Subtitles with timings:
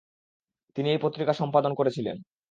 [0.75, 2.17] তিনি এই পত্রিকা সম্পাদনা করেছিলেন।